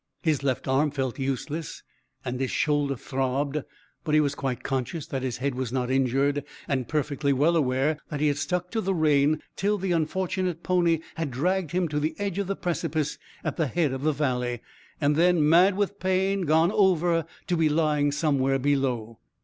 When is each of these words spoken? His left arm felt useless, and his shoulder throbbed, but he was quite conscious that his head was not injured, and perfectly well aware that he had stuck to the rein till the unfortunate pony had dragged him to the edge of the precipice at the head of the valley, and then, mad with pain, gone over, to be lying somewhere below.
His 0.23 0.41
left 0.41 0.67
arm 0.67 0.89
felt 0.89 1.19
useless, 1.19 1.83
and 2.25 2.39
his 2.39 2.49
shoulder 2.49 2.95
throbbed, 2.95 3.61
but 4.03 4.15
he 4.15 4.19
was 4.19 4.33
quite 4.33 4.63
conscious 4.63 5.05
that 5.05 5.21
his 5.21 5.37
head 5.37 5.53
was 5.53 5.71
not 5.71 5.91
injured, 5.91 6.43
and 6.67 6.87
perfectly 6.87 7.31
well 7.31 7.55
aware 7.55 7.99
that 8.09 8.19
he 8.19 8.25
had 8.27 8.39
stuck 8.39 8.71
to 8.71 8.81
the 8.81 8.95
rein 8.95 9.43
till 9.55 9.77
the 9.77 9.91
unfortunate 9.91 10.63
pony 10.63 11.01
had 11.17 11.29
dragged 11.29 11.69
him 11.69 11.87
to 11.87 11.99
the 11.99 12.15
edge 12.17 12.39
of 12.39 12.47
the 12.47 12.55
precipice 12.55 13.19
at 13.43 13.57
the 13.57 13.67
head 13.67 13.93
of 13.93 14.01
the 14.01 14.11
valley, 14.11 14.63
and 14.99 15.15
then, 15.15 15.47
mad 15.47 15.77
with 15.77 15.99
pain, 15.99 16.47
gone 16.47 16.71
over, 16.71 17.27
to 17.45 17.55
be 17.55 17.69
lying 17.69 18.11
somewhere 18.11 18.57
below. 18.57 19.19